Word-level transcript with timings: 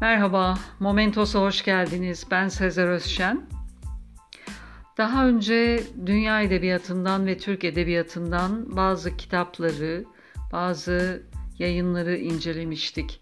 Merhaba, 0.00 0.58
Momentos'a 0.80 1.40
hoş 1.40 1.64
geldiniz. 1.64 2.26
Ben 2.30 2.48
Sezer 2.48 2.88
Özşen. 2.88 3.46
Daha 4.98 5.26
önce 5.26 5.82
dünya 6.06 6.42
edebiyatından 6.42 7.26
ve 7.26 7.38
Türk 7.38 7.64
edebiyatından 7.64 8.76
bazı 8.76 9.16
kitapları, 9.16 10.04
bazı 10.52 11.22
yayınları 11.58 12.16
incelemiştik. 12.16 13.20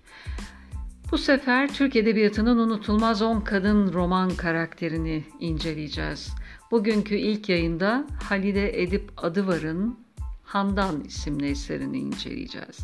Bu 1.13 1.19
sefer 1.19 1.75
Türk 1.75 1.97
Edebiyatı'nın 1.97 2.59
unutulmaz 2.59 3.23
10 3.23 3.41
kadın 3.41 3.93
roman 3.93 4.31
karakterini 4.31 5.25
inceleyeceğiz. 5.41 6.35
Bugünkü 6.71 7.15
ilk 7.15 7.49
yayında 7.49 8.07
Halide 8.29 8.83
Edip 8.83 9.13
Adıvar'ın 9.17 9.99
Handan 10.45 11.05
isimli 11.05 11.49
eserini 11.49 11.99
inceleyeceğiz. 11.99 12.81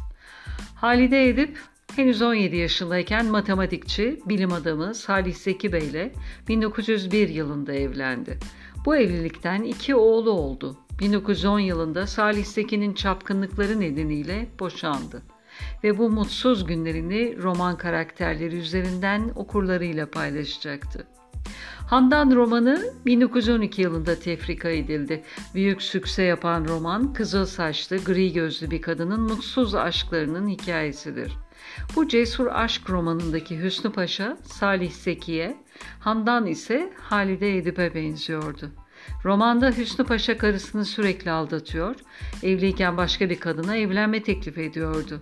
Halide 0.74 1.28
Edip 1.28 1.58
henüz 1.96 2.22
17 2.22 2.56
yaşındayken 2.56 3.26
matematikçi, 3.26 4.20
bilim 4.26 4.52
adamı 4.52 4.94
Salih 4.94 5.34
Zeki 5.34 5.72
Bey 5.72 5.88
ile 5.88 6.12
1901 6.48 7.28
yılında 7.28 7.72
evlendi. 7.72 8.38
Bu 8.84 8.96
evlilikten 8.96 9.62
iki 9.62 9.94
oğlu 9.94 10.30
oldu. 10.30 10.76
1910 11.00 11.58
yılında 11.58 12.06
Salih 12.06 12.44
Zeki'nin 12.44 12.94
çapkınlıkları 12.94 13.80
nedeniyle 13.80 14.46
boşandı 14.60 15.22
ve 15.84 15.98
bu 15.98 16.10
mutsuz 16.10 16.66
günlerini 16.66 17.42
roman 17.42 17.76
karakterleri 17.76 18.56
üzerinden 18.56 19.32
okurlarıyla 19.36 20.10
paylaşacaktı. 20.10 21.06
Handan 21.86 22.30
romanı 22.30 22.92
1912 23.06 23.82
yılında 23.82 24.18
tefrika 24.18 24.68
edildi. 24.68 25.22
Büyük 25.54 25.82
sükse 25.82 26.22
yapan 26.22 26.64
roman 26.68 27.12
kızıl 27.12 27.46
saçlı, 27.46 27.96
gri 27.96 28.32
gözlü 28.32 28.70
bir 28.70 28.82
kadının 28.82 29.20
mutsuz 29.20 29.74
aşklarının 29.74 30.48
hikayesidir. 30.48 31.32
Bu 31.96 32.08
cesur 32.08 32.46
aşk 32.46 32.90
romanındaki 32.90 33.62
Hüsnü 33.62 33.92
Paşa 33.92 34.36
Salih 34.42 34.90
Zeki'ye, 34.90 35.56
Handan 36.00 36.46
ise 36.46 36.92
Halide 37.00 37.58
Edip'e 37.58 37.94
benziyordu. 37.94 38.70
Romanda 39.24 39.70
Hüsnü 39.70 40.06
Paşa 40.06 40.38
karısını 40.38 40.84
sürekli 40.84 41.30
aldatıyor, 41.30 41.96
evliyken 42.42 42.96
başka 42.96 43.30
bir 43.30 43.40
kadına 43.40 43.76
evlenme 43.76 44.22
teklif 44.22 44.58
ediyordu. 44.58 45.20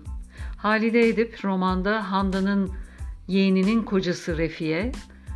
Halide 0.56 1.08
Edip 1.08 1.45
romanda 1.45 2.12
Handan'ın 2.12 2.70
yeğeninin 3.28 3.83
kocası 3.83 4.39
Refiye, 4.39 4.92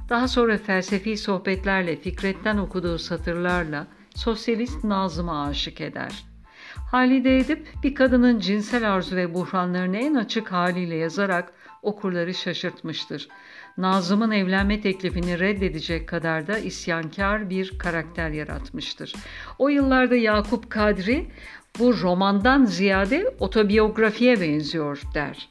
daha 0.08 0.28
sonra 0.28 0.58
felsefi 0.58 1.16
sohbetlerle 1.16 1.97
Fikret'ten 1.97 2.56
okuduğu 2.56 2.98
satırlarla 2.98 3.86
sosyalist 4.14 4.84
Nazım'a 4.84 5.47
aşık 5.47 5.80
eder. 5.80 6.24
Halide 6.91 7.38
Edip 7.38 7.69
bir 7.83 7.94
kadının 7.94 8.38
cinsel 8.38 8.94
arzu 8.94 9.16
ve 9.16 9.34
buhranlarını 9.34 9.97
en 9.97 10.14
açık 10.14 10.52
haliyle 10.52 10.94
yazarak 10.97 11.52
okurları 11.82 12.34
şaşırtmıştır. 12.34 13.28
Nazım'ın 13.78 14.30
evlenme 14.30 14.80
teklifini 14.80 15.38
reddedecek 15.38 16.08
kadar 16.08 16.47
da 16.47 16.58
isyankar 16.58 17.50
bir 17.50 17.78
karakter 17.78 18.30
yaratmıştır. 18.30 19.14
O 19.58 19.69
yıllarda 19.69 20.16
Yakup 20.16 20.70
Kadri 20.70 21.27
bu 21.78 22.00
romandan 22.00 22.64
ziyade 22.64 23.34
otobiyografiye 23.41 24.41
benziyor 24.41 25.02
der. 25.14 25.48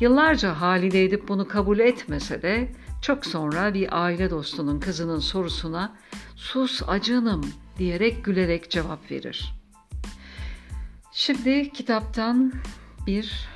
Yıllarca 0.00 0.60
Halide 0.60 1.04
Edip 1.04 1.28
bunu 1.28 1.48
kabul 1.48 1.78
etmese 1.78 2.42
de 2.42 2.68
çok 3.02 3.26
sonra 3.26 3.74
bir 3.74 4.04
aile 4.04 4.30
dostunun 4.30 4.80
kızının 4.80 5.18
sorusuna 5.18 5.96
sus 6.36 6.82
acınım 6.88 7.52
diyerek 7.78 8.24
gülerek 8.24 8.70
cevap 8.70 9.10
verir. 9.10 9.54
Şimdi 11.12 11.72
kitaptan 11.72 12.52
bir 13.06 13.48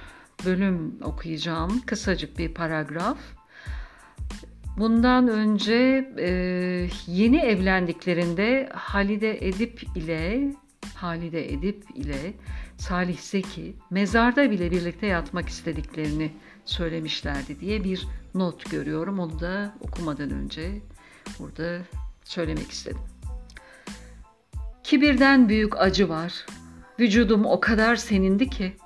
bölüm 0.45 0.99
okuyacağım. 1.03 1.81
Kısacık 1.87 2.39
bir 2.39 2.55
paragraf. 2.55 3.19
Bundan 4.79 5.29
önce 5.29 6.11
e, 6.19 6.31
yeni 7.07 7.39
evlendiklerinde 7.39 8.69
Halide 8.75 9.49
Edip 9.49 9.83
ile 9.97 10.53
Halide 10.95 11.53
Edip 11.53 11.85
ile 11.95 12.35
Salih 12.77 13.19
Zeki 13.19 13.77
mezarda 13.91 14.51
bile 14.51 14.71
birlikte 14.71 15.07
yatmak 15.07 15.49
istediklerini 15.49 16.33
söylemişlerdi 16.65 17.61
diye 17.61 17.85
bir 17.85 18.07
not 18.35 18.71
görüyorum. 18.71 19.19
Onu 19.19 19.41
da 19.41 19.75
okumadan 19.81 20.31
önce 20.31 20.81
burada 21.39 21.79
söylemek 22.25 22.71
istedim. 22.71 23.03
Kibirden 24.85 25.49
büyük 25.49 25.81
acı 25.81 26.09
var. 26.09 26.47
Vücudum 27.01 27.47
o 27.47 27.61
kadar 27.61 27.97
senindi 27.97 28.51
ki. 28.51 28.77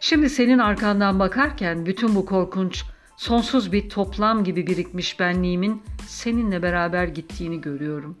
Şimdi 0.00 0.30
senin 0.30 0.58
arkandan 0.58 1.18
bakarken 1.18 1.86
bütün 1.86 2.14
bu 2.14 2.26
korkunç, 2.26 2.84
sonsuz 3.16 3.72
bir 3.72 3.88
toplam 3.88 4.44
gibi 4.44 4.66
birikmiş 4.66 5.20
benliğimin 5.20 5.82
seninle 6.06 6.62
beraber 6.62 7.04
gittiğini 7.04 7.60
görüyorum. 7.60 8.18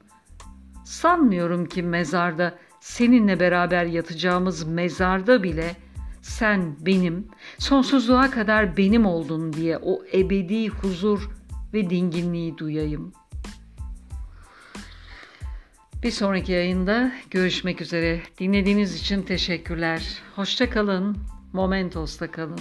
Sanmıyorum 0.84 1.66
ki 1.66 1.82
mezarda 1.82 2.54
seninle 2.80 3.40
beraber 3.40 3.84
yatacağımız 3.84 4.66
mezarda 4.66 5.42
bile 5.42 5.76
sen 6.22 6.76
benim, 6.80 7.28
sonsuzluğa 7.58 8.30
kadar 8.30 8.76
benim 8.76 9.06
oldun 9.06 9.52
diye 9.52 9.78
o 9.78 10.02
ebedi 10.12 10.68
huzur 10.68 11.30
ve 11.74 11.90
dinginliği 11.90 12.58
duyayım. 12.58 13.12
Bir 16.02 16.10
sonraki 16.10 16.52
yayında 16.52 17.12
görüşmek 17.30 17.80
üzere. 17.80 18.20
Dinlediğiniz 18.38 18.94
için 18.94 19.22
teşekkürler. 19.22 20.18
Hoşça 20.36 20.70
kalın. 20.70 21.16
Momentos'ta 21.52 22.30
kalın. 22.30 22.60